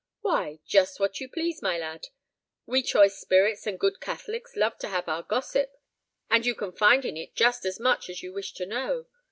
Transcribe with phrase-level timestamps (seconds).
[0.21, 2.07] "Why, just what you please, my lad.
[2.65, 5.73] We choice spirits and good Catholics love to have our gossip,
[6.27, 9.05] and you can find in it just as much as you wish to know.